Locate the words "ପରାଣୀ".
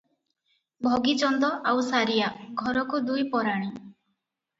3.37-3.69